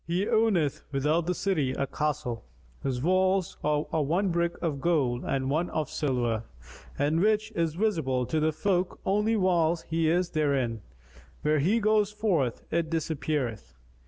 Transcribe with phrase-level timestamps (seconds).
[0.07, 2.43] He owneth without the city a castle,
[2.81, 6.41] whose walls are one brick of gold and one of silver
[6.97, 10.81] and which is visible to the folk only whilst he is therein:
[11.43, 13.75] when he goeth forth, it disappeareth.